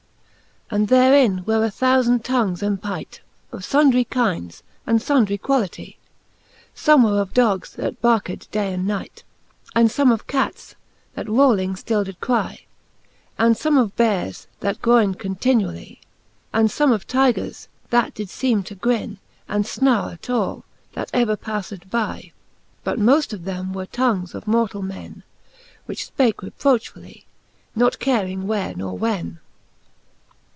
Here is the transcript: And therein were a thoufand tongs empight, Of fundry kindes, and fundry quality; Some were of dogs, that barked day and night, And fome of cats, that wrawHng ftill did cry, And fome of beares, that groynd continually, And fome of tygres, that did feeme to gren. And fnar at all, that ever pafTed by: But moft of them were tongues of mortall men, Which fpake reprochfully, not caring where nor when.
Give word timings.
And 0.73 0.87
therein 0.87 1.43
were 1.43 1.65
a 1.65 1.69
thoufand 1.69 2.23
tongs 2.23 2.61
empight, 2.61 3.19
Of 3.51 3.65
fundry 3.65 4.05
kindes, 4.05 4.63
and 4.87 5.03
fundry 5.03 5.37
quality; 5.37 5.97
Some 6.73 7.03
were 7.03 7.19
of 7.19 7.33
dogs, 7.33 7.71
that 7.73 8.01
barked 8.01 8.49
day 8.51 8.71
and 8.71 8.87
night, 8.87 9.25
And 9.75 9.89
fome 9.89 10.13
of 10.13 10.27
cats, 10.27 10.75
that 11.13 11.25
wrawHng 11.25 11.71
ftill 11.73 12.05
did 12.05 12.21
cry, 12.21 12.59
And 13.37 13.55
fome 13.55 13.77
of 13.77 13.93
beares, 13.97 14.47
that 14.61 14.81
groynd 14.81 15.19
continually, 15.19 15.99
And 16.53 16.69
fome 16.69 16.93
of 16.93 17.05
tygres, 17.05 17.67
that 17.89 18.13
did 18.13 18.29
feeme 18.29 18.63
to 18.67 18.75
gren. 18.75 19.17
And 19.49 19.65
fnar 19.65 20.13
at 20.13 20.29
all, 20.29 20.63
that 20.93 21.09
ever 21.11 21.35
pafTed 21.35 21.89
by: 21.89 22.31
But 22.85 22.97
moft 22.97 23.33
of 23.33 23.43
them 23.43 23.73
were 23.73 23.87
tongues 23.87 24.33
of 24.33 24.45
mortall 24.47 24.83
men, 24.83 25.23
Which 25.85 26.15
fpake 26.15 26.35
reprochfully, 26.41 27.25
not 27.75 27.99
caring 27.99 28.47
where 28.47 28.73
nor 28.73 28.97
when. 28.97 29.39